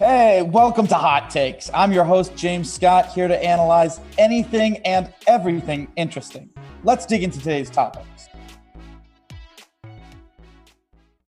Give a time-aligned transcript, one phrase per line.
[0.00, 1.70] Hey, welcome to Hot Takes.
[1.74, 6.48] I'm your host, James Scott, here to analyze anything and everything interesting.
[6.84, 8.30] Let's dig into today's topics.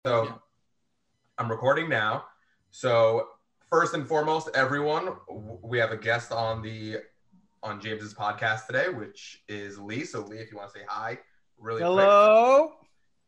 [0.06, 0.40] So
[1.40, 2.26] I'm recording now.
[2.70, 3.30] So
[3.68, 5.16] first and foremost, everyone,
[5.64, 6.98] we have a guest on the
[7.64, 10.04] on James's podcast today, which is Lee.
[10.06, 11.18] So Lee, if you want to say hi,
[11.58, 11.88] really quick.
[11.88, 12.74] Hello.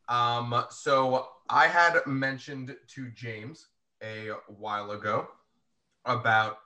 [0.09, 3.69] Um, so I had mentioned to James
[4.03, 5.27] a while ago
[6.05, 6.57] about,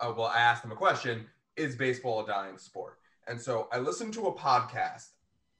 [0.00, 2.98] uh, well, I asked him a question: Is baseball a dying sport?
[3.26, 5.10] And so I listened to a podcast.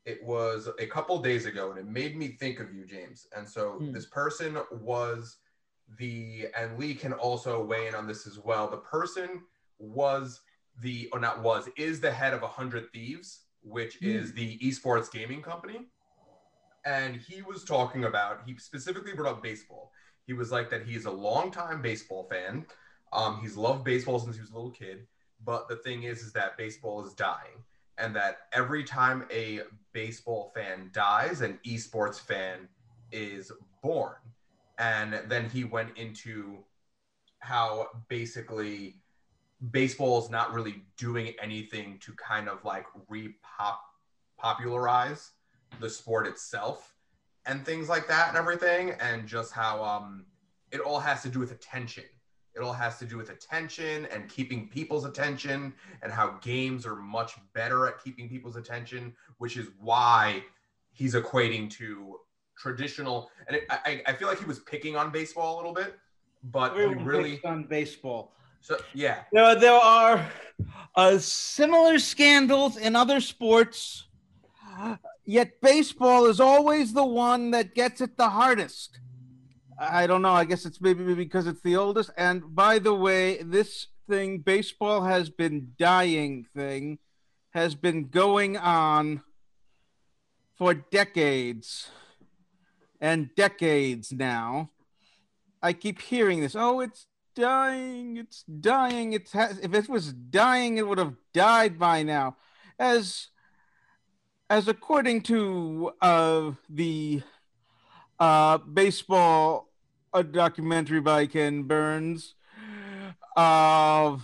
[0.05, 3.27] It was a couple days ago, and it made me think of you, James.
[3.35, 3.93] And so Hmm.
[3.93, 5.39] this person was
[5.99, 8.69] the, and Lee can also weigh in on this as well.
[8.69, 9.43] The person
[9.79, 10.41] was
[10.81, 15.11] the, or not was, is the head of a hundred thieves, which is the esports
[15.11, 15.89] gaming company
[16.85, 19.91] and he was talking about he specifically brought up baseball
[20.27, 22.67] he was like that he's a longtime baseball fan.
[23.13, 25.07] Um, he's loved baseball since he was a little kid
[25.45, 27.63] but the thing is is that baseball is dying
[27.99, 29.61] and that every time a
[29.93, 32.69] baseball fan dies an esports fan
[33.13, 33.53] is
[33.83, 34.15] born.
[34.79, 36.65] And then he went into
[37.39, 38.97] how basically
[39.71, 43.77] baseball is not really doing anything to kind of like repop
[44.37, 45.31] popularize
[45.81, 46.94] the sport itself
[47.47, 50.25] and things like that and everything and just how um
[50.71, 52.05] it all has to do with attention.
[52.57, 56.97] It all has to do with attention and keeping people's attention and how games are
[56.97, 60.43] much better at keeping people's attention which is why
[60.93, 62.17] he's equating to
[62.57, 65.99] traditional and it, I, I feel like he was picking on baseball a little bit
[66.45, 68.33] but Everyone really on baseball.
[68.61, 69.23] so yeah.
[69.33, 70.25] There, there are
[70.95, 74.07] uh, similar scandals in other sports,
[75.25, 78.99] yet baseball is always the one that gets it the hardest.
[79.79, 80.33] I don't know.
[80.33, 82.11] I guess it's maybe because it's the oldest.
[82.17, 86.99] And by the way, this thing, baseball has been dying thing,
[87.51, 89.23] has been going on
[90.57, 91.89] for decades
[93.01, 94.71] and decades now.
[95.63, 96.55] I keep hearing this.
[96.55, 98.17] Oh, it's dying.
[98.17, 99.13] It's dying.
[99.13, 102.37] It's has, if it was dying, it would have died by now.
[102.79, 103.29] As
[104.55, 107.21] as according to uh, the
[108.21, 109.69] uh, baseball
[110.13, 112.37] a documentary by Ken Burns.
[113.37, 114.17] Uh,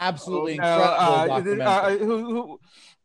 [0.00, 2.60] Absolutely uh, incredible uh, who, who,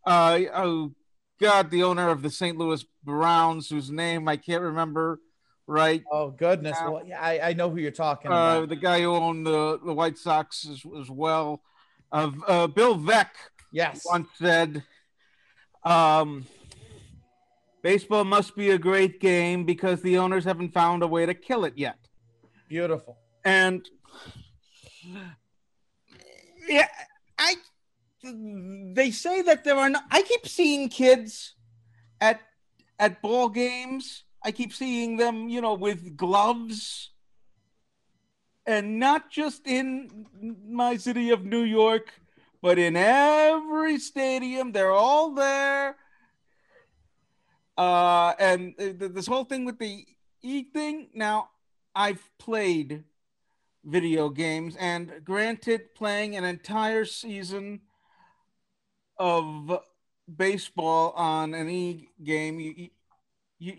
[0.08, 0.92] uh, oh
[1.40, 2.58] God, the owner of the St.
[2.58, 5.20] Louis Browns, whose name I can't remember.
[5.68, 8.70] Right, oh goodness, uh, well, yeah, I, I know who you're talking uh, about.
[8.70, 11.62] the guy who owned the, the White Sox as, as well.
[12.12, 13.30] Uh, uh, Bill Veeck
[13.72, 14.84] yes, once said,
[15.86, 16.46] um,
[17.82, 21.66] "Baseball must be a great game because the owners haven't found a way to kill
[21.66, 21.98] it yet."
[22.72, 23.18] beautiful.
[23.44, 23.86] And
[26.70, 26.88] yeah,
[27.38, 27.56] I
[28.24, 30.00] they say that there are no.
[30.10, 31.56] I keep seeing kids
[32.22, 32.40] at
[32.98, 34.24] at ball games.
[34.42, 37.12] I keep seeing them, you know, with gloves.
[38.66, 40.26] And not just in
[40.66, 42.14] my city of New York,
[42.62, 45.98] but in every stadium, they're all there.
[47.78, 50.06] Uh, and th- this whole thing with the
[50.42, 51.10] e thing.
[51.14, 51.50] Now,
[51.96, 53.04] I've played
[53.84, 57.82] video games, and granted, playing an entire season
[59.18, 59.80] of
[60.38, 62.90] baseball on an e game, you,
[63.60, 63.74] you,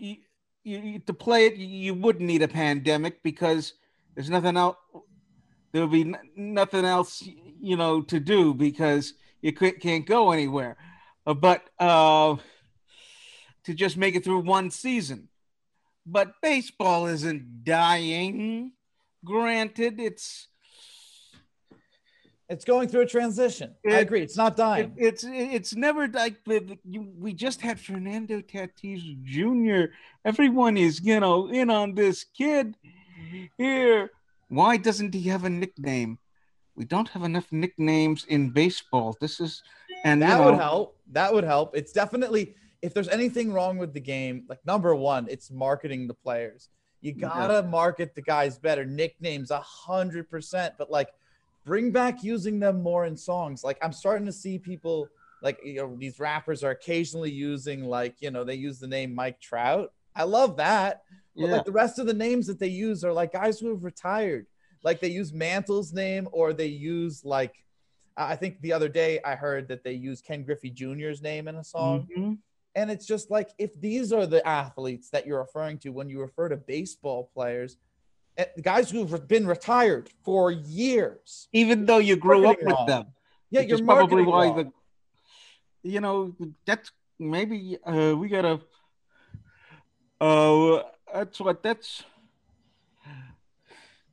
[0.63, 3.73] you, you, to play it, you, wouldn't need a pandemic because
[4.15, 4.77] there's nothing else.
[5.71, 7.23] There would be nothing else,
[7.59, 10.77] you know, to do because you can't go anywhere.
[11.25, 12.35] Uh, but uh,
[13.65, 15.29] to just make it through one season.
[16.05, 18.73] But baseball isn't dying.
[19.23, 20.47] Granted, it's
[22.49, 23.73] It's going through a transition.
[23.87, 24.21] I agree.
[24.21, 24.93] It's not it, dying.
[24.97, 29.93] it's it's never like we just had Fernando Tatis Jr.
[30.25, 32.75] Everyone is you know in on this kid
[33.57, 34.11] here.
[34.49, 36.19] Why doesn't he have a nickname?
[36.75, 39.15] We don't have enough nicknames in baseball.
[39.21, 39.63] This is
[40.03, 40.97] and you that know, would help.
[41.11, 41.75] That would help.
[41.75, 46.13] It's definitely if there's anything wrong with the game, like number one, it's marketing the
[46.13, 46.67] players.
[46.99, 48.85] You gotta market the guys better.
[48.85, 50.75] Nicknames, a hundred percent.
[50.77, 51.09] But like,
[51.65, 53.63] bring back using them more in songs.
[53.63, 55.07] Like I'm starting to see people
[55.41, 59.15] like you know these rappers are occasionally using like you know they use the name
[59.15, 59.93] Mike Trout.
[60.13, 61.03] I love that.
[61.37, 61.51] But yeah.
[61.53, 64.45] like the rest of the names that they use are like guys who have retired.
[64.83, 67.63] Like they use Mantle's name or they use like
[68.17, 71.55] I think the other day I heard that they use Ken Griffey Jr.'s name in
[71.55, 72.09] a song.
[72.17, 72.37] Mhm.
[72.75, 76.21] And it's just like if these are the athletes that you're referring to when you
[76.21, 77.77] refer to baseball players,
[78.37, 81.47] eh, guys who've been retired for years.
[81.53, 82.87] Even though you grew up with wrong.
[82.87, 83.05] them.
[83.51, 84.55] Yeah, you're probably why wrong.
[84.57, 84.71] the
[85.83, 86.33] you know
[86.65, 88.61] that's maybe uh we gotta
[90.21, 90.81] uh
[91.13, 92.03] that's what that's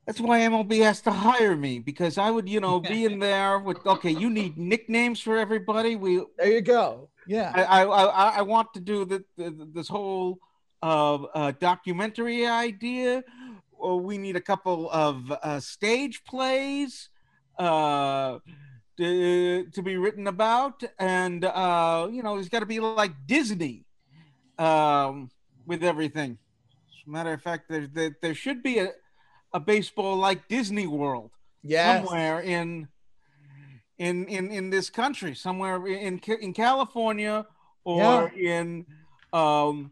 [0.05, 3.59] that's why MLB has to hire me because I would, you know, be in there
[3.59, 5.95] with okay, you need nicknames for everybody.
[5.95, 7.09] We There you go.
[7.31, 7.51] Yeah.
[7.55, 10.39] I I I, want to do the, the this whole
[10.83, 13.23] uh, uh documentary idea.
[13.71, 17.09] Or we need a couple of uh, stage plays.
[17.57, 18.39] Uh
[18.97, 23.85] to, to be written about and uh you know it's got to be like disney
[24.59, 25.31] um
[25.65, 26.37] with everything
[26.89, 28.89] as a matter of fact there there, there should be a,
[29.53, 31.31] a baseball like disney world
[31.63, 32.05] yes.
[32.05, 32.87] somewhere in
[34.01, 37.45] in in in this country somewhere in in california
[37.83, 38.83] or in
[39.31, 39.91] um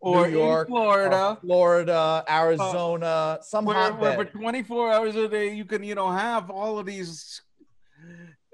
[0.00, 1.16] or New York, in florida.
[1.16, 6.10] Uh, Florida, Arizona, some where, where for 24 hours a day you can you know
[6.10, 7.40] have all of these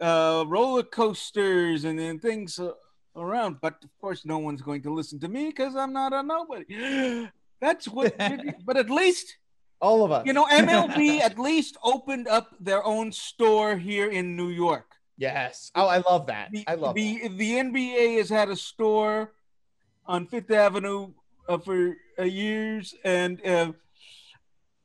[0.00, 2.72] uh roller coasters and, and things uh,
[3.16, 6.22] around but of course no one's going to listen to me because i'm not a
[6.22, 7.28] nobody.
[7.60, 8.16] That's what
[8.64, 9.36] but at least
[9.80, 10.26] All of us.
[10.26, 14.86] you know mlb at least opened up their own store here in new york
[15.16, 15.70] Yes.
[15.74, 16.48] Oh, I love that.
[16.50, 19.32] the, I love the the nba has had a store
[20.06, 21.12] on fifth avenue
[21.48, 23.72] uh, for uh, years and uh,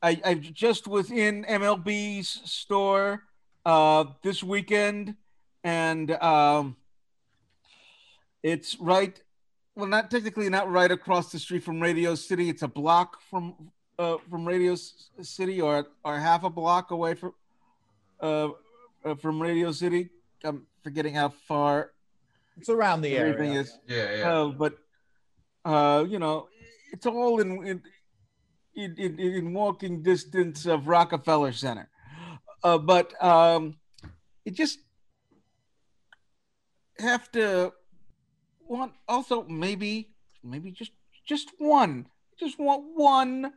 [0.02, 3.24] I, I just was in mlb's store
[3.66, 5.16] uh, this weekend
[5.64, 6.76] and um,
[8.44, 9.16] it's right
[9.76, 13.72] well not technically not right across the street from radio city it's a block from
[14.00, 14.76] uh, from radio
[15.22, 17.34] city or or half a block away from
[18.22, 18.50] uh,
[19.04, 20.10] uh, from radio city
[20.44, 21.92] i'm forgetting how far.
[22.58, 23.62] It's around the everything area.
[23.62, 24.32] is Yeah, yeah.
[24.32, 24.78] uh, but
[25.66, 26.48] uh, you know,
[26.94, 27.82] it's all in in,
[28.76, 31.90] in in in walking distance of Rockefeller Center.
[32.64, 33.76] Uh, but um,
[34.46, 34.80] it just
[37.00, 37.74] have to
[38.62, 40.14] want also maybe
[40.44, 40.92] maybe just
[41.26, 42.08] just one
[42.40, 43.52] just want one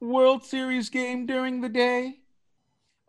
[0.00, 2.16] World Series game during the day.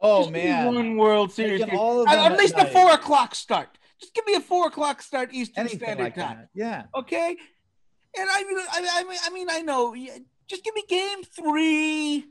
[0.02, 0.74] Oh Just man.
[0.74, 1.70] one World Series game.
[2.08, 3.78] At, at least a four o'clock start.
[4.00, 6.38] Just give me a four o'clock start Eastern Anything Standard like Time.
[6.38, 6.50] that.
[6.56, 6.84] Yeah.
[6.96, 7.38] Okay,
[8.18, 9.96] and I mean, I, I mean, I mean, I know.
[10.48, 12.26] Just give me game three,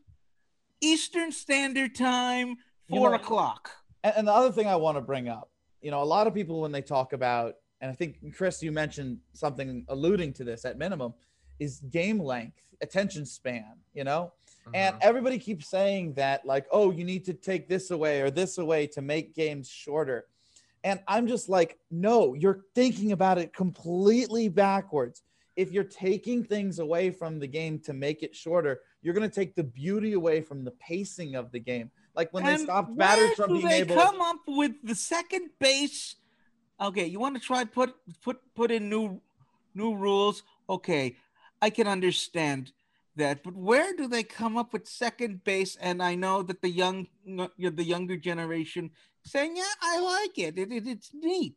[0.80, 2.48] Eastern Standard Time,
[2.88, 3.70] You four know- o'clock.
[4.02, 6.34] And, and the other thing I want to bring up, you know, a lot of
[6.34, 10.64] people when they talk about, and I think Chris, you mentioned something alluding to this
[10.64, 11.14] at minimum,
[11.60, 13.76] is game length, attention span.
[13.94, 14.32] You know,
[14.74, 14.98] and Mhm.
[15.02, 18.86] everybody keeps saying that like, oh, you need to take this away or this away
[18.88, 20.26] to make games shorter.
[20.84, 25.22] And I'm just like, no, you're thinking about it completely backwards.
[25.56, 29.34] If you're taking things away from the game to make it shorter, you're going to
[29.34, 31.90] take the beauty away from the pacing of the game.
[32.14, 34.94] Like when they And stopped where batters from being they able come up with the
[34.94, 36.16] second base?
[36.80, 39.20] Okay, you want to try put put put in new
[39.74, 40.42] new rules?
[40.68, 41.16] Okay,
[41.60, 42.72] I can understand
[43.20, 45.76] that, but where do they come up with second base?
[45.76, 48.90] And I know that the young the younger generation
[49.24, 50.58] saying, "Yeah, I like it.
[50.58, 51.54] it, it it's neat."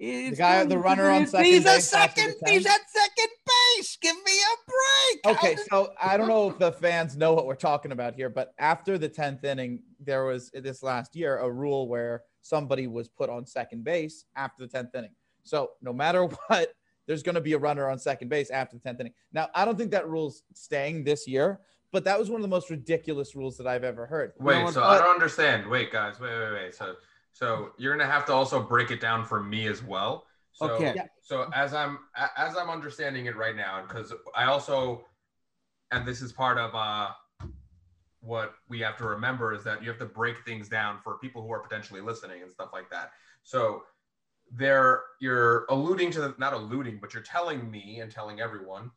[0.00, 2.34] It's guy- the runner on second He's base the second.
[2.46, 3.28] He's at second
[3.76, 3.98] base.
[4.00, 5.36] Give me a break.
[5.36, 8.54] Okay, so I don't know if the fans know what we're talking about here, but
[8.58, 13.28] after the 10th inning, there was this last year a rule where somebody was put
[13.28, 15.14] on second base after the 10th inning.
[15.42, 16.72] So no matter what,
[17.10, 19.12] there's going to be a runner on second base after the 10th inning.
[19.32, 21.58] Now, I don't think that rule's staying this year,
[21.90, 24.32] but that was one of the most ridiculous rules that I've ever heard.
[24.38, 25.68] Wait, No, so but- I don't understand.
[25.68, 26.74] Wait, guys, wait, wait, wait.
[26.76, 26.94] So,
[27.32, 30.24] so you're gonna have to also break it down for me as well.
[30.52, 30.92] So, Okay.
[30.94, 31.06] Yeah.
[31.20, 31.98] so as I'm
[32.36, 35.04] as I'm understanding it right now, because I also,
[35.90, 37.10] and this is part of uh,
[38.20, 41.42] what we have to remember is that you have to break things down for people
[41.42, 43.10] who are potentially listening and stuff like that.
[43.42, 43.82] So,
[44.50, 48.90] there you're alluding to not alluding, but you're telling me and telling everyone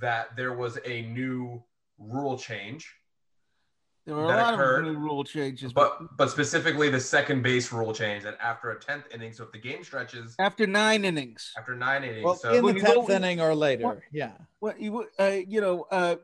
[0.00, 1.62] that there was a new
[1.98, 2.94] rule change
[4.06, 7.72] There were a lot occurred, of new rule changes, but but specifically the second base
[7.72, 11.52] rule change that after a tenth inning, so if the game stretches after nine innings.
[11.58, 13.84] after nine innings, Well, so in the When you go- 10th inning or later.
[13.84, 13.98] What?
[14.12, 14.32] Yeah.
[14.60, 16.16] What you uh, you know, uh,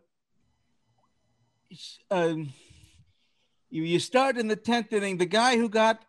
[2.10, 2.52] um,
[3.68, 5.18] you you start in the tenth inning.
[5.18, 6.04] The guy who got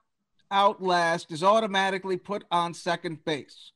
[0.51, 3.72] out last is automatically put on second base.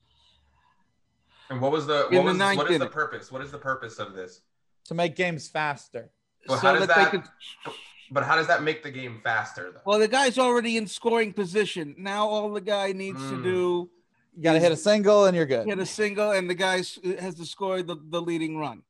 [1.50, 3.32] and what was the in what the was ninth what is the purpose?
[3.32, 4.42] What is the purpose of this?
[4.86, 6.10] To make games faster.
[6.48, 7.24] Well, how does they that- could.
[8.14, 9.80] But how does that make the game faster though?
[9.86, 11.96] Well, the guy's already in scoring position.
[11.98, 13.44] Now all the guy needs to Mm.
[13.44, 13.90] do
[14.36, 15.66] You got to hit a single and you're good.
[15.66, 18.84] hit a single, and the guy has to score the, the leading run.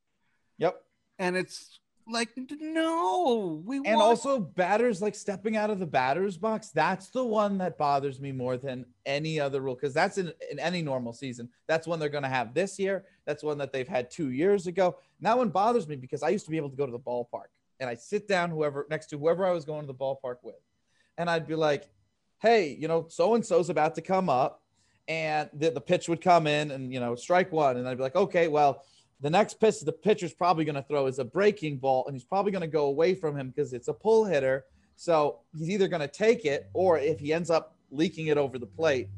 [0.57, 0.83] Yep.
[1.19, 1.79] And it's
[2.11, 6.69] like no, we And also batters like stepping out of the batter's box.
[6.69, 10.59] That's the one that bothers me more than any other rule because that's in, in
[10.59, 11.49] any normal season.
[11.67, 13.05] That's one they're going to have this year.
[13.25, 14.97] That's one that they've had two years ago.
[15.19, 16.99] And that one bothers me because I used to be able to go to the
[16.99, 17.49] ballpark
[17.81, 20.55] and I sit down whoever next to whoever I was going to the ballpark with,
[21.17, 21.89] and I'd be like,
[22.39, 24.61] "Hey, you know, so and so's about to come up,"
[25.07, 28.03] and the, the pitch would come in, and you know, strike one, and I'd be
[28.03, 28.85] like, "Okay, well."
[29.21, 32.23] The next pitch the pitcher's probably going to throw is a breaking ball and he's
[32.23, 34.65] probably going to go away from him because it's a pull hitter.
[34.95, 38.57] So he's either going to take it or if he ends up leaking it over
[38.57, 39.09] the plate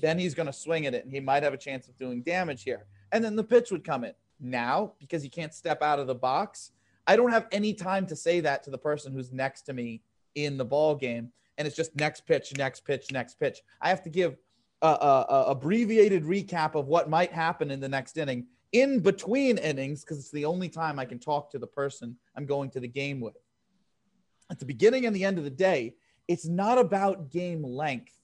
[0.00, 2.22] then he's going to swing at it and he might have a chance of doing
[2.22, 2.86] damage here.
[3.10, 4.12] And then the pitch would come in.
[4.40, 6.72] Now because you can't step out of the box
[7.06, 10.02] i don't have any time to say that to the person who's next to me
[10.34, 13.60] in the ball game and it's just next pitch next pitch next pitch.
[13.80, 14.36] I have to give
[14.80, 19.58] a, a, a abbreviated recap of what might happen in the next inning in between
[19.58, 22.80] innings because it's the only time I can talk to the person I'm going to
[22.80, 23.34] the game with.
[24.50, 25.94] At the beginning and the end of the day,
[26.28, 28.18] it's not about game length.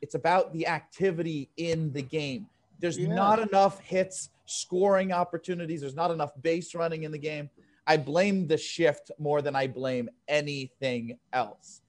[0.00, 2.48] It's about the activity in the game.
[2.80, 3.14] There's Yeah.
[3.14, 5.80] not enough hits, scoring opportunities.
[5.80, 7.48] There's not enough base running in the game.
[7.86, 11.80] I blame the shift more than I blame anything else.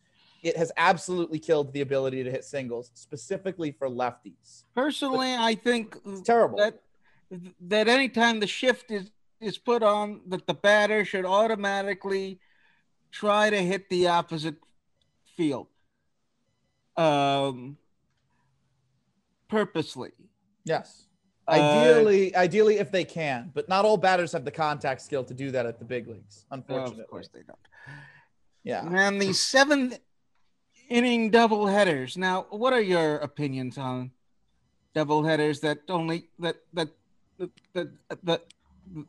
[0.44, 4.66] It has absolutely killed the ability to hit singles, specifically for lefties.
[4.76, 6.58] personally, I think It's terrible.
[6.58, 6.83] that
[7.62, 9.10] that anytime the shift is
[9.42, 12.40] is put on, that the batter should automatically
[13.12, 14.56] try to hit the opposite
[15.36, 15.68] field,
[16.96, 17.78] um,
[19.50, 20.12] purposely.
[20.64, 21.08] Yes.
[21.46, 25.34] Uh, Ideally, ideally if they can, but not all batters have the contact skill to
[25.34, 26.46] do that at the big leagues.
[26.52, 27.60] Unfortunately, of course they don't.
[28.64, 28.88] yeah.
[28.88, 30.00] And the seventh
[30.90, 32.16] inning double headers.
[32.16, 34.12] Now, what are your opinions on
[34.96, 36.90] double headers that only that that
[37.38, 38.42] that that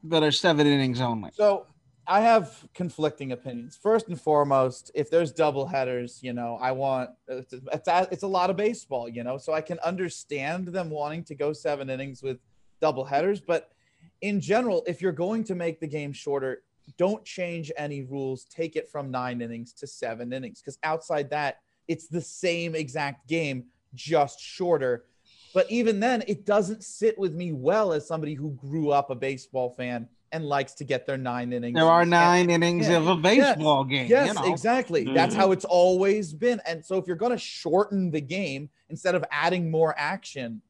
[0.04, 1.30] that, are seven innings only?
[1.32, 1.66] So
[2.06, 3.78] I have conflicting opinions.
[3.80, 8.28] First and foremost, if there's double headers, you know, I want it's a, it's a
[8.28, 12.22] lot of baseball, you know, so I can understand them wanting to go seven innings
[12.22, 12.38] with
[12.80, 13.70] double headers, but
[14.20, 16.62] in general, if you're going to make the game shorter,
[16.96, 18.44] don't change any rules.
[18.44, 23.28] Take it from nine innings to seven innings because outside that, it's the same exact
[23.28, 23.64] game,
[23.94, 25.04] just shorter.
[25.54, 29.14] But even then, it doesn't sit with me well as somebody who grew up a
[29.14, 31.76] baseball fan and likes to get their nine innings.
[31.76, 34.08] There are And- nine innings yeah, of a baseball game.
[34.10, 34.52] Yes, you know.
[34.52, 35.04] exactly.
[35.04, 35.38] That's Mhm.
[35.38, 36.60] how it's always been.
[36.66, 40.60] And so if you're going to shorten the game instead of adding more action,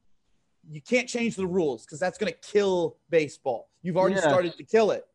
[0.70, 3.70] you can't change the rules because that's going to kill baseball.
[3.82, 4.24] You've already Yes.
[4.24, 5.06] started to kill it.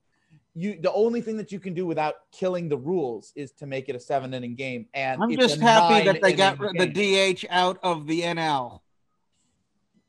[0.56, 3.88] You the only thing that you can do without killing the rules is to make
[3.88, 4.88] it a seven inning game.
[4.96, 7.34] And I'm it's just happy that they got nine-inning the.
[7.36, 8.82] DH out of the NL.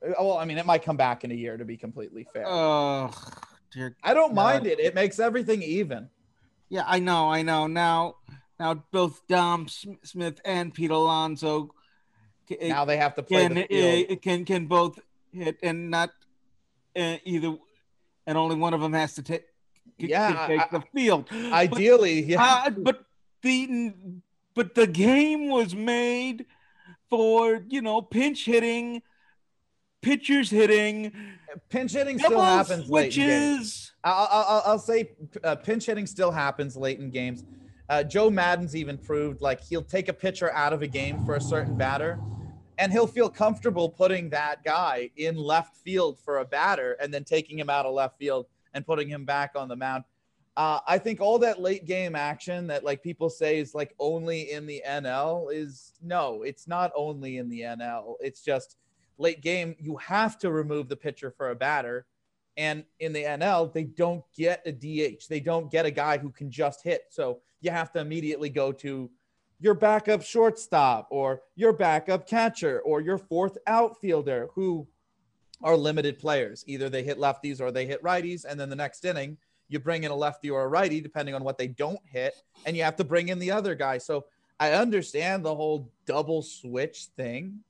[0.05, 2.45] Uh, Well, I mean, it might come back in a year to be completely fair.
[2.47, 3.11] Oh,
[3.73, 3.97] dear.
[4.03, 4.81] I don't mind it.
[4.81, 6.09] It makes everything even.
[6.69, 7.67] Yeah, I know, I know.
[7.67, 8.17] Now,
[8.59, 11.75] now both Dom Smith and Pete Alonso
[12.63, 14.23] Now they have to play can the field.
[14.23, 14.99] can can both
[15.33, 16.11] hit and not
[16.97, 17.55] uh, either,
[18.27, 19.45] and only one of them has to take
[19.99, 21.27] Yeah, take I- the field.
[21.31, 22.43] But, Ideally, yeah.
[22.67, 23.05] uh, but
[23.43, 23.93] the
[24.55, 26.47] but the game was made
[27.09, 29.03] for you know pinch hitting,
[30.03, 31.13] pitchers hitting,
[31.69, 33.93] Pinch hitting still happens late in games.
[34.05, 35.11] I'll, I'll, I'll say
[35.43, 37.45] uh, pinch hitting still happens late in games.
[37.89, 41.35] Uh, Joe Maddon's even proved like he'll take a pitcher out of a game for
[41.35, 42.21] a certain batter,
[42.79, 47.25] and he'll feel comfortable putting that guy in left field for a batter and then
[47.25, 50.05] taking him out of left field and putting him back on the mound.
[50.57, 54.53] Uh, I think all that late game action that like people say is like only
[54.53, 58.15] in the NL is no, it's not only in the NL.
[58.21, 58.77] It's just
[59.21, 59.77] late game.
[59.79, 62.07] You have to remove the pitcher for a batter
[62.57, 65.29] and in the NL, they don't get a DH.
[65.29, 67.05] They don't get a guy who can just hit.
[67.11, 69.11] So you have to immediately go to
[69.61, 74.87] your backup shortstop or your backup catcher or your fourth outfielder who
[75.63, 76.65] are limited players.
[76.67, 78.45] Either they hit lefties or they hit righties.
[78.45, 79.37] And then the next inning,
[79.69, 82.35] you bring in a lefty or a righty, depending on what they don't hit,
[82.67, 83.99] and you have to bring in the other guy.
[83.99, 84.25] So
[84.59, 87.61] I understand the whole double switch thing.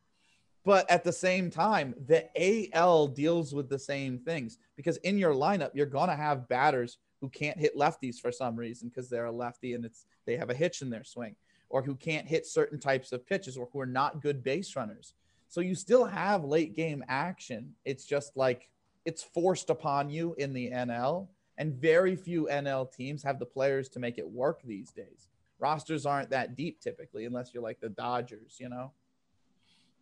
[0.64, 2.28] But at the same time, the
[2.74, 6.98] AL deals with the same things because in your lineup, you're going to have batters
[7.20, 10.50] who can't hit lefties for some reason because they're a lefty and it's they have
[10.50, 11.34] a hitch in their swing
[11.70, 15.14] or who can't hit certain types of pitches or who are not good base runners.
[15.48, 17.74] So you still have late game action.
[17.84, 18.68] It's just like
[19.04, 23.88] it's forced upon you in the NL and very few NL teams have the players
[23.90, 25.28] to make it work these days.
[25.58, 28.92] Rosters aren't that deep typically unless you're like the Dodgers, you know.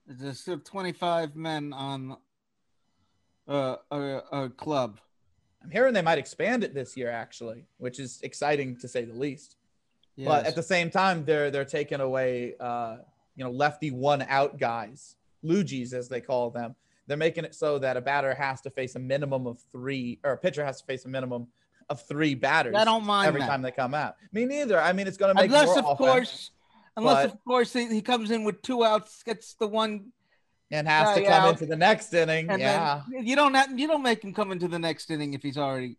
[0.09, 2.17] There's still 25 men on
[3.47, 5.01] uh, a, a club.
[5.63, 9.15] I'm hearing they might expand it this year, actually, which is exciting to say the
[9.15, 9.57] least.
[10.25, 12.97] But at the same time, they're they're taking away, uh,
[13.37, 16.75] you know, lefty one out guys, LOOGYs as they call them.
[17.07, 20.33] They're making it so that a batter has to face a minimum of three, or
[20.33, 21.47] a pitcher has to face a minimum
[21.89, 22.75] of three batters.
[22.77, 23.47] I don't mind every that.
[23.47, 24.17] time they come out.
[24.33, 24.81] Me neither.
[24.81, 26.51] I mean, it's going to make unless of offense course,
[26.99, 30.13] unless but- of course he, he comes in with two outs, gets the one,
[30.71, 32.47] and has to come out, into the next inning.
[32.59, 35.57] yeah, you don't have, you don't make him come into the next inning if he's
[35.57, 35.97] already.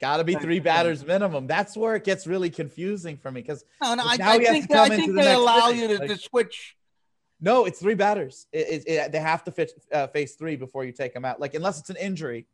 [0.00, 1.46] got to be three batters minimum.
[1.46, 4.44] That's where it gets really confusing for me because No, no, I, Now I he
[4.44, 6.16] has think to come I into think the they allow inning, you to, like- to
[6.16, 6.76] switch.
[7.40, 8.46] No, it's three batters.
[8.52, 11.38] It, it, it- they have to fit, uh, face three before you take them out.
[11.40, 12.46] Like unless it's an injury,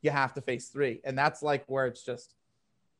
[0.00, 2.34] you have to face three, and that's like where it's just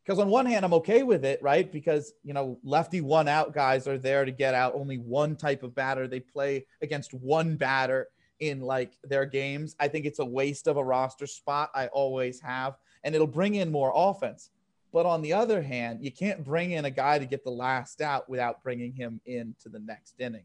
[0.04, 1.70] because on one hand I'm okay with it, right?
[1.70, 5.62] Because you know lefty one out guys are there to get out only one type
[5.62, 6.06] of batter.
[6.06, 8.08] They play against one batter
[8.40, 9.74] in like their games.
[9.80, 11.70] I think it's a waste of a roster spot.
[11.74, 14.50] I always have, and it'll bring in more offense.
[14.92, 18.00] But on the other hand, you can't bring in a guy to get the last
[18.00, 20.44] out without bringing him into the next inning.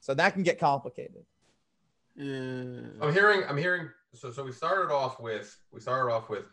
[0.00, 1.24] So that can get complicated.
[2.14, 2.80] yeah.
[3.00, 3.44] I'm hearing.
[3.48, 3.88] I'm hearing.
[4.12, 6.44] So so we started off with we started off with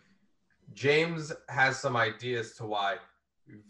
[0.74, 2.98] James has some ideas to why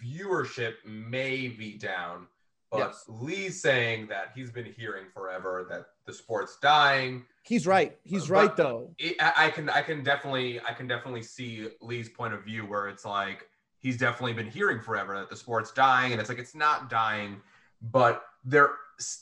[0.03, 2.27] viewership may be down,
[2.71, 3.03] but Yes.
[3.07, 7.25] Lee's saying that he's been hearing forever that the sport's dying.
[7.43, 7.97] He's right.
[8.03, 8.93] He's But- right though.
[8.97, 12.87] It, I, can I can definitely I can definitely see Lee's point of view where
[12.87, 16.55] it's like he's definitely been hearing forever that the sport's dying, and it's like it's
[16.55, 17.41] not dying,
[17.81, 18.69] but there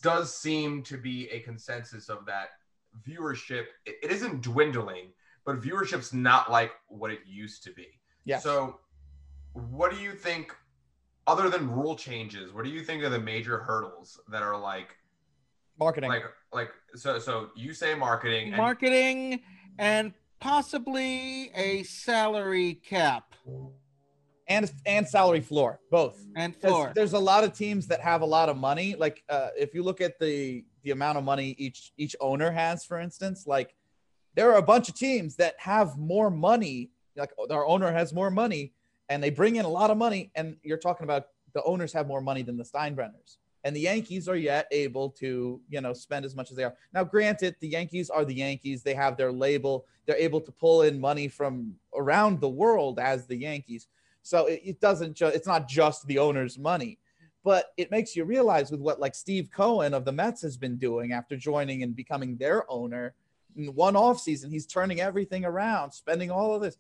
[0.02, 2.50] does seem to be a consensus of that
[3.08, 3.66] viewership.
[3.86, 5.14] It isn't dwindling,
[5.46, 7.88] but viewership's not like what it used to be.
[8.26, 8.40] Yeah.
[8.40, 8.80] So,
[9.54, 10.56] what do you think,
[11.28, 14.96] other than rule changes, what do you think are the major hurdles that are like
[15.80, 16.10] Marketing.
[16.10, 19.40] like like so so you say marketing and marketing
[19.80, 23.34] and possibly a salary cap
[24.48, 26.24] and and salary floor, both.
[26.36, 26.92] And floor.
[26.94, 28.96] There's a lot of teams that have a lot of money.
[28.96, 32.84] Like uh, if you look at the the amount of money each each owner has,
[32.84, 33.74] for instance, like
[34.36, 36.92] there are a bunch of teams that have more money.
[37.16, 38.74] Like oh, their owner has more money,
[39.10, 40.32] and they bring in a lot of money.
[40.36, 43.38] And you're talking about the owners have more money than the Steinbrenners.
[43.64, 46.74] And the Yankees are yet able to, you know, spend as much as they are.
[46.94, 48.82] Now, granted, the Yankees are the Yankees.
[48.82, 49.86] They have their label.
[50.06, 53.88] They're able to pull in money from around the world as the Yankees.
[54.24, 56.98] So it, it doesn't just it's not just the owner's money,
[57.44, 60.78] but it makes you realize with what like Steve Cohen of the Mets has been
[60.78, 63.14] doing after joining and becoming their owner
[63.56, 66.78] in one off season, he's turning everything around, spending all of this.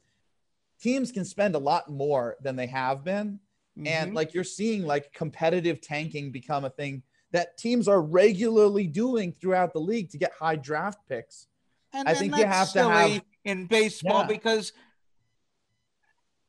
[0.79, 3.39] Teams can spend a lot more than they have been.
[3.85, 4.15] And Mhm.
[4.15, 9.71] like you're seeing like competitive tanking become a thing that teams are regularly doing throughout
[9.73, 11.47] the league to get high draft picks.
[11.93, 14.27] And I think you have to have- in baseball Yeah.
[14.27, 14.73] because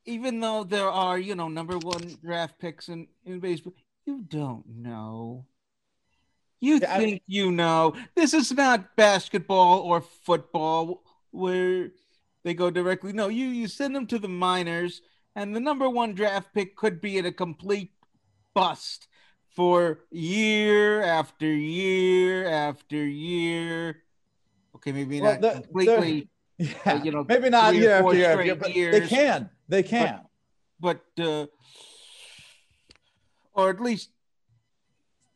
[0.05, 4.67] even though there are, you know, number one draft picks in, in baseball, you don't
[4.67, 5.47] know.
[6.63, 7.95] You I- think you know.
[8.15, 11.91] This is not basketball or football where
[12.45, 13.13] they go directly.
[13.13, 15.03] No, you you send them to the minors,
[15.35, 17.91] and the number one draft pick could be at a complete
[18.55, 19.09] bust
[19.51, 24.05] for year after year after year.
[24.77, 28.45] Okay, maybe Well, not the- completely, Yeah, you know, maybe not year after year, after
[28.71, 29.51] year, but they can.
[29.69, 30.21] They can.
[30.79, 31.47] but uh,
[33.53, 34.11] or at least,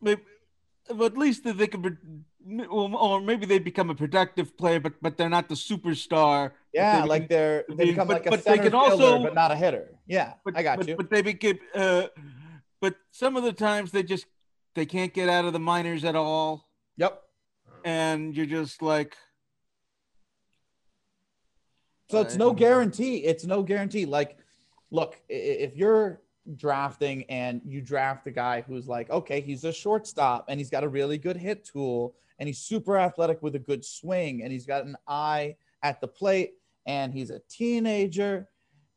[0.01, 0.23] maybe,
[0.89, 1.99] but at least they could,
[2.69, 6.53] or maybe they become a productive player, but but they're not the superstar.
[6.73, 9.51] yeah, they like they're they become but- like a but they can also- but not
[9.51, 9.91] a hitter.
[10.07, 10.97] Yeah, But I got but, you.
[10.97, 12.07] But they became, uh,
[12.81, 14.27] but some of the times they just
[14.75, 17.23] they can't get out of the minors at all, yep.
[17.85, 19.17] and you're just like,
[22.11, 23.25] So it's no guarantee.
[23.25, 24.07] It's no guarantee.
[24.07, 24.39] Like,
[24.93, 26.21] look, if you're
[26.55, 30.85] drafting and you draft a guy who's like, okay, he's a shortstop and he's got
[30.85, 34.67] a really good hit tool and he's super athletic with a good swing and he's
[34.67, 36.53] got an eye at the plate
[36.87, 38.49] and he's a teenager,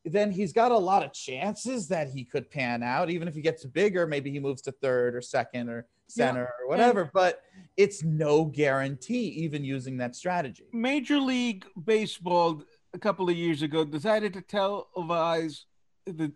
[0.06, 3.10] then he's got a lot of chances that he could pan out.
[3.10, 6.54] Even if he gets bigger, maybe he moves to third or second or Yeah, center
[6.62, 7.10] or whatever.
[7.14, 7.42] But
[7.78, 10.66] it's no guarantee, even using that strategy.
[10.72, 15.66] Major League Baseball a couple of years ago decided to televise
[16.06, 16.32] the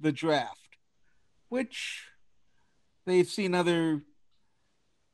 [0.00, 0.76] the, draft,
[1.48, 2.04] which
[3.06, 4.02] they've seen other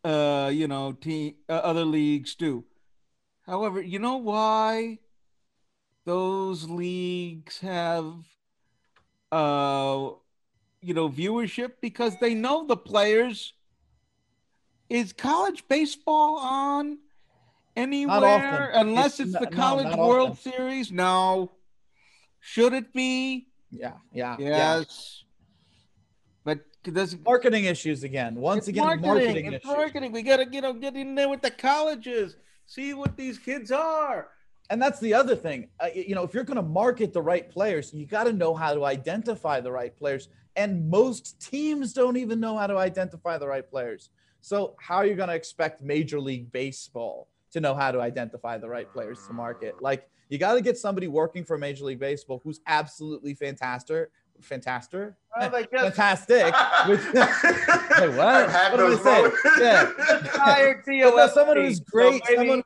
[0.04, 2.64] uh you know team uh, other leagues do.
[3.46, 4.98] However, you know why
[6.04, 8.12] those leagues have
[9.32, 10.10] uh
[10.80, 13.54] you know viewership because they know the players
[14.88, 16.98] is college baseball on
[17.74, 20.52] anywhere unless It's it's, the college world often.
[20.52, 21.50] series no
[22.40, 23.48] Should it be?
[23.78, 24.48] Yeah, yeah, yeah.
[24.48, 25.24] Yes.
[26.44, 28.36] But does Marketing issues again.
[28.36, 29.76] Once again, marketing, marketing, it's issues.
[29.76, 30.12] marketing.
[30.12, 32.36] We gotta you know get in there with the colleges,
[32.66, 34.28] see what these kids are.
[34.68, 35.68] And that's the other thing.
[35.78, 38.54] Uh, you know, if you're going to market the right players, you got to know
[38.54, 40.28] how to identify the right players.
[40.56, 44.10] And most teams don't even know how to identify the right players.
[44.40, 48.58] So, how are you going to expect Major League Baseball to know how to identify
[48.58, 49.80] the right players to market?
[49.80, 55.12] Like, you got to get somebody working for Major League Baseball who's absolutely fantastic, fantastic,
[55.38, 56.54] Well, they fantastic.
[56.88, 58.48] With, Wait, what?
[58.50, 59.60] I've What did those I say?
[59.60, 59.92] Yeah.
[60.32, 62.22] hired But no, TOFC, someone who's so great.
[62.28, 62.62] maybe- someone,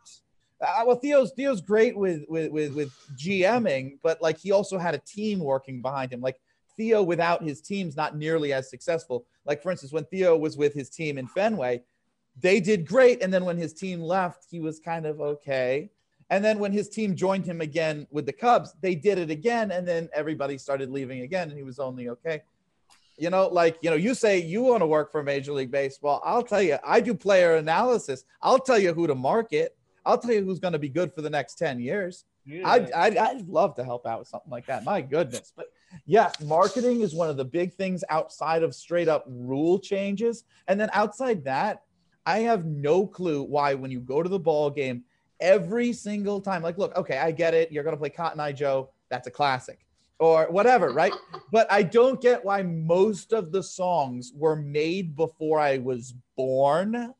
[0.61, 4.95] uh, well, Theo's Theo's great with with with with GMing, but like he also had
[4.95, 6.21] a team working behind him.
[6.21, 6.39] Like
[6.77, 9.25] Theo, without his team's not nearly as successful.
[9.47, 11.83] Like for instance, when Theo was with his team in Fenway,
[12.41, 15.91] they did great, and then when his team left, he was kind of okay.
[16.29, 19.73] And then when his team joined him again with the Cubs, they did it again,
[19.73, 22.43] and then everybody started leaving again, and he was only okay.
[23.19, 26.23] You know, like you know, you say you want to work for Major League Baseball.
[26.25, 28.25] I'll tell you, I do player analysis.
[28.41, 29.77] I'll tell you who to market.
[30.07, 32.25] I'll tell you who's going to be good for the next ten years.
[32.65, 34.85] I'd, I'd, I'd love to help out with something like that.
[34.85, 35.53] My goodness.
[35.55, 35.67] But
[36.07, 40.45] yes, marketing is one of the big things outside of straight up rule changes.
[40.67, 41.83] And then outside that,
[42.27, 45.05] I have no clue why when you go to the ball game
[45.41, 47.73] every single time, like, look, okay, I get it.
[47.73, 48.91] You're going to play Cotton Eye Joe.
[49.09, 49.87] That's a classic
[50.19, 51.15] or whatever, right?
[51.53, 57.15] but I don't get why most of the songs were made before I was born.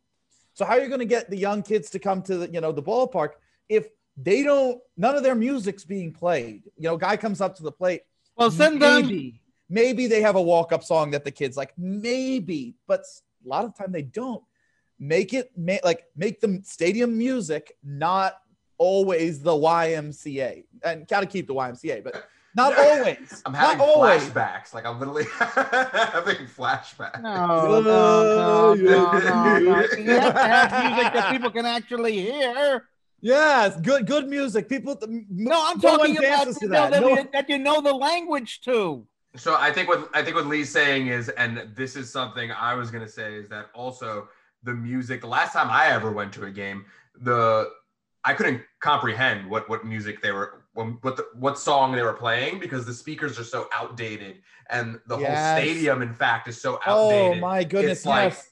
[0.53, 2.61] So how are you going to get the young kids to come to the, you
[2.61, 3.31] know, the ballpark
[3.69, 6.63] if they don't none of their music's being played?
[6.77, 8.03] You know, guy comes up to the plate,
[8.37, 9.07] Well, send them.
[9.07, 13.65] maybe, maybe they have a walk-up song that the kids like, maybe, but a lot
[13.65, 14.43] of time they don't.
[15.03, 18.35] Make it ma- like make the stadium music not
[18.77, 23.43] always the YMCA, and gotta keep the YMCA, but not always.
[23.47, 24.23] I'm not having always.
[24.29, 24.75] flashbacks.
[24.75, 27.23] Like I'm literally having flashbacks.
[27.23, 29.81] No, no, no, no, no, no.
[29.97, 32.85] You have to have music that people can actually hear.
[33.23, 34.69] Yes, good good music.
[34.69, 34.99] People.
[35.09, 36.91] No, No, I'm no talking about dances to that.
[36.91, 39.07] that, No you, that you know the language to.
[39.37, 42.75] So I think what I think what Lee's saying is, and this is something I
[42.75, 44.29] was gonna say, is that also
[44.63, 45.21] the music.
[45.21, 46.85] The last time I ever went to a game,
[47.21, 47.71] the
[48.25, 52.61] I couldn't comprehend what what music they were, what the, what song they were playing
[52.61, 55.29] because the speakers are so outdated, and the Yes.
[55.55, 57.39] whole stadium, in fact, is so outdated.
[57.39, 57.99] Oh my goodness!
[57.99, 58.51] It's like yes.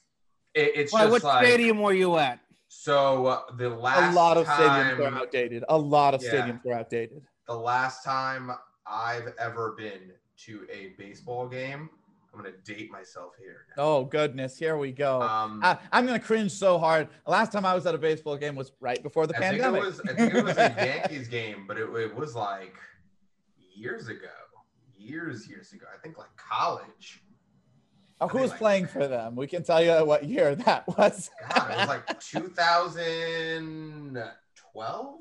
[0.55, 2.39] it, it's Why, just what like stadium were you at?
[2.67, 3.27] so.
[3.27, 5.63] Uh, the last a lot of time, stadiums are outdated.
[5.69, 6.31] A lot of Yeah.
[6.31, 7.21] stadiums are outdated.
[7.47, 8.51] the last time
[8.87, 10.11] I've ever been
[10.45, 11.89] to a baseball game.
[12.33, 13.65] I'm gonna date myself here.
[13.77, 15.21] Oh goodness, here we go.
[15.21, 17.07] Um, I, I'm gonna cringe so hard.
[17.25, 19.61] Last time I was at a baseball game was right before the I think it
[19.61, 19.83] pandemic.
[19.83, 22.75] was I think it was a Yankees game, but it, it was like
[23.75, 24.27] years ago.
[24.97, 25.85] Years, years ago.
[25.93, 27.21] I think like college.
[28.21, 29.35] oh, who was playing for them?
[29.35, 31.29] We can tell you what year that was.
[31.53, 35.15] God, it was like 2012.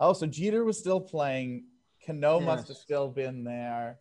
[0.00, 1.64] oh, so Jeter was still playing.
[2.06, 3.98] Cano must have still been there.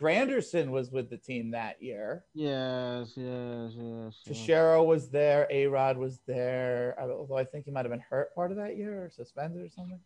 [0.00, 2.24] Granderson was with the team that year.
[2.34, 4.20] Yes, yes, yes.
[4.24, 5.46] Teixeira was there.
[5.50, 6.94] A Rod was there.
[6.98, 9.64] I- Although I think he might have been hurt part of that year or suspended
[9.64, 10.00] or something.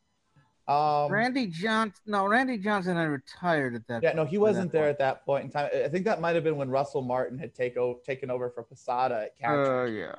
[0.68, 2.00] Um, Randy Johnson.
[2.06, 4.02] No, Randy Johnson had retired at that.
[4.04, 4.90] yeah, no, he wasn't there point.
[4.90, 5.68] at that point in time.
[5.74, 8.62] I think that might have been when Russell Martin had take o- taken over for
[8.62, 9.82] Posada at catcher.
[9.82, 10.14] Uh, yeah.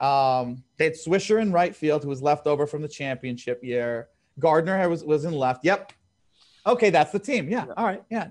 [0.00, 4.08] Um, they had Swisher in right field, who was left over from the championship year.
[4.40, 5.64] Gardner was was in left.
[5.64, 5.92] Yep.
[6.66, 7.48] Okay, that's the team.
[7.48, 7.66] Yeah.
[7.76, 8.02] All right.
[8.10, 8.28] Yeah.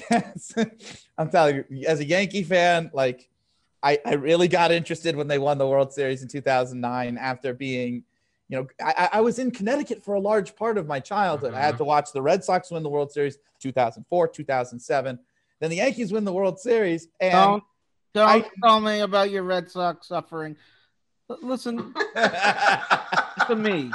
[1.18, 3.28] I'm telling you, as a Yankee fan, like
[3.82, 8.04] I, I really got interested when they won the World Series in 2009 after being,
[8.48, 11.54] you know, I, I was in Connecticut for a large part of my childhood.
[11.54, 11.78] I had mm-hmm.
[11.78, 15.18] to watch the Red Sox win the World Series 2004, 2007.
[15.60, 17.08] Then the Yankees win the World Series.
[17.20, 17.64] And Don't
[18.14, 20.56] don't I- tell me about your Red Sox suffering.
[21.40, 23.90] Listen to me.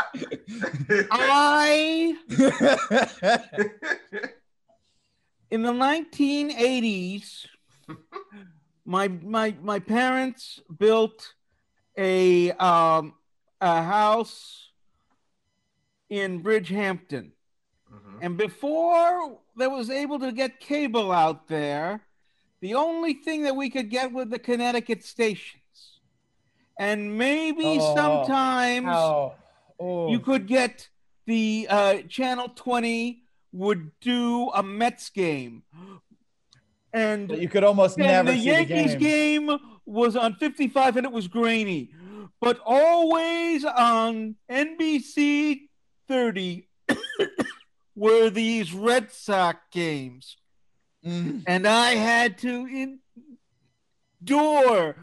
[1.11, 2.15] I
[5.51, 7.45] in the 1980s
[8.85, 11.33] my my my parents built
[11.97, 13.13] a um
[13.61, 14.69] a house
[16.09, 17.31] in Bridgehampton
[17.91, 18.17] Mhm.
[18.21, 22.01] and before there was able to get cable out there
[22.59, 26.01] the only thing that we could get were the Connecticut stations
[26.77, 28.87] and maybe Oh, sometimes
[29.79, 30.09] oh.
[30.11, 30.89] you could get
[31.25, 33.23] the uh, channel 20
[33.57, 35.63] would do a Mets game.
[36.93, 39.47] And But you could almost never the Yankees the game.
[39.47, 39.59] game.
[39.85, 41.91] was on 55 and it was grainy.
[42.39, 45.69] But always on NBC
[46.07, 46.67] 30
[47.95, 50.37] were these Red Sox games.
[51.05, 51.43] Mm.
[51.47, 52.95] And I had to
[54.21, 54.95] endure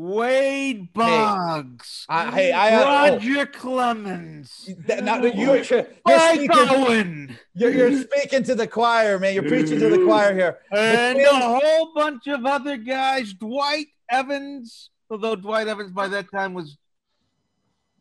[0.00, 3.12] Wade Boggs, I- hey, I- oh.
[3.16, 9.34] Roger Clemens, That- now you, you're, Mike speaking, you're, you're speaking to the choir, man.
[9.34, 10.58] You're preaching to the choir here.
[10.72, 13.34] and But a whole bunch of other guys.
[13.34, 16.78] Dwight Evans, although Dwight Evans by that time was,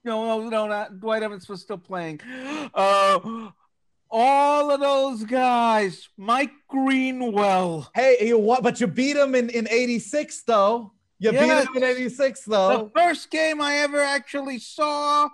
[0.06, 2.22] no, no, no, not Dwight Evans was still playing.
[2.74, 3.50] Uh,
[4.12, 7.90] all of those guys, Mike Greenwell.
[7.94, 10.94] Hey, you want, but you beat him in, in 86, though.
[11.20, 11.68] You Yes.
[11.68, 15.30] beat him in 86, The first game I ever actually saw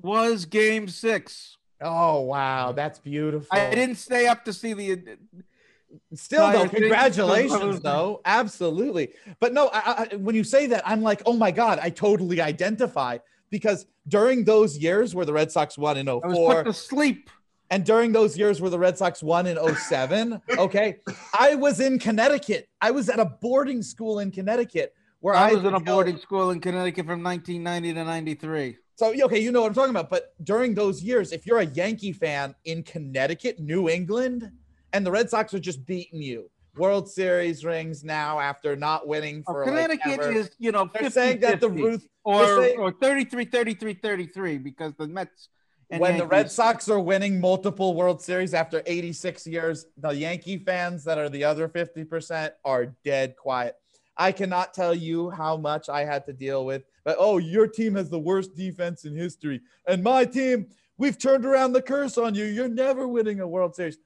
[0.00, 1.56] was game six.
[1.80, 2.72] Oh, wow.
[2.72, 3.48] That's beautiful.
[3.50, 5.18] I didn't stay up to see the.
[6.14, 8.20] Still, though, congratulations, though.
[8.24, 9.12] Absolutely.
[9.38, 12.40] But no, I, I, when you say that, I'm like, oh my God, I totally
[12.40, 13.18] identify
[13.50, 16.72] because during those years where the Red Sox won in I was put oh to
[16.72, 17.30] sleep.
[17.74, 20.98] And during those years where the Red Sox won in 07, okay,
[21.36, 22.68] I was in Connecticut.
[22.80, 25.86] I was at a boarding school in Connecticut where I, I was in a could
[25.86, 28.76] go- boarding school in Connecticut from 1990 to 93.
[28.94, 30.08] So okay, you know what I'm talking about.
[30.08, 34.52] But during those years, if you're a Yankee fan in Connecticut, New England,
[34.92, 39.42] and the Red Sox are just beating you, World Series rings now after not winning
[39.48, 40.32] Oh, for like, Connecticut ever.
[40.32, 43.46] is, you know, They're 50, saying that the 50, Ruth or, they're saying- or 33
[43.46, 45.48] 33 33 because the Mets.
[45.94, 50.58] And when the Red Sox are winning multiple World Series after 86 years, the Yankee
[50.58, 53.76] fans that are the other 50% are dead quiet.
[54.16, 56.82] I cannot tell you how much I had to deal with.
[57.04, 60.66] But oh, your team has the worst defense in history, and my team,
[60.98, 62.44] we've turned around the curse on you.
[62.44, 63.98] You're never winning a World Series.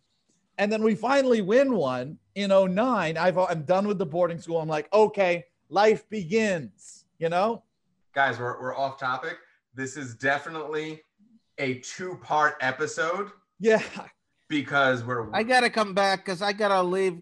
[0.59, 3.17] And then we finally win one in 09.
[3.17, 4.61] I've, I'm done with the boarding school.
[4.61, 7.63] I'm like, okay, life begins, you know?
[8.13, 9.39] Guys, we're, we're off topic.
[9.75, 11.03] This is definitely
[11.59, 13.83] a two part episode Yeah.
[14.49, 17.21] because we're I got to come back because I got to leave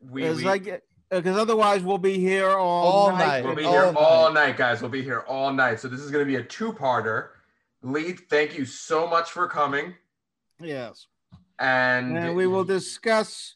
[0.00, 0.82] we, because we, I get.
[1.08, 3.18] Because otherwise, we'll be here all, All night.
[3.18, 3.44] night.
[3.44, 3.96] We'll be all here night.
[3.96, 4.80] all night, guys.
[4.82, 5.78] We'll be here all night.
[5.78, 7.28] So this is going to be a two-parter.
[7.82, 9.94] Lee, thank you so much for coming,
[10.60, 11.06] Yes,
[11.60, 13.54] and, and we will discuss.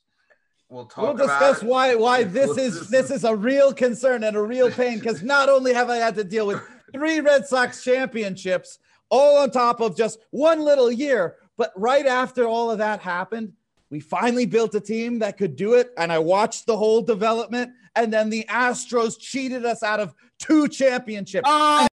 [0.69, 1.67] we'll talk We'll discuss it.
[1.67, 5.01] why why this We'll is dis- this is a real concern and a real pain
[5.01, 6.61] because not only have I had to deal with
[6.93, 8.79] three Red Sox championships
[9.11, 13.53] all on top of just one little year, but right after all of that happened,
[13.91, 17.73] we finally built a team that could do it, and I watched the whole development,
[17.97, 21.49] and then the Astros cheated us out of two championships.
[21.51, 21.89] Oh,